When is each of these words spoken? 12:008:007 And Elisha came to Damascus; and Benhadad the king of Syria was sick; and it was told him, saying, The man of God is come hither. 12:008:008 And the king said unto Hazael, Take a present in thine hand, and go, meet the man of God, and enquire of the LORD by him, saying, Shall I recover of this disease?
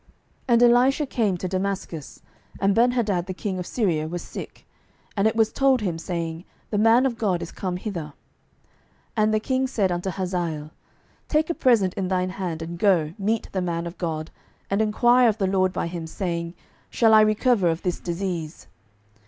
12:008:007 0.47 0.47
And 0.47 0.63
Elisha 0.63 1.05
came 1.05 1.37
to 1.37 1.47
Damascus; 1.47 2.23
and 2.59 2.75
Benhadad 2.75 3.27
the 3.27 3.35
king 3.35 3.59
of 3.59 3.67
Syria 3.67 4.07
was 4.07 4.23
sick; 4.23 4.65
and 5.15 5.27
it 5.27 5.35
was 5.35 5.53
told 5.53 5.81
him, 5.81 5.99
saying, 5.99 6.43
The 6.71 6.79
man 6.79 7.05
of 7.05 7.19
God 7.19 7.43
is 7.43 7.51
come 7.51 7.77
hither. 7.77 8.01
12:008:008 8.05 8.13
And 9.17 9.31
the 9.35 9.39
king 9.39 9.67
said 9.67 9.91
unto 9.91 10.09
Hazael, 10.09 10.71
Take 11.27 11.51
a 11.51 11.53
present 11.53 11.93
in 11.93 12.07
thine 12.07 12.31
hand, 12.31 12.63
and 12.63 12.79
go, 12.79 13.13
meet 13.19 13.49
the 13.51 13.61
man 13.61 13.85
of 13.85 13.99
God, 13.99 14.31
and 14.71 14.81
enquire 14.81 15.29
of 15.29 15.37
the 15.37 15.45
LORD 15.45 15.71
by 15.71 15.85
him, 15.85 16.07
saying, 16.07 16.55
Shall 16.89 17.13
I 17.13 17.21
recover 17.21 17.67
of 17.67 17.83
this 17.83 17.99
disease? 17.99 18.65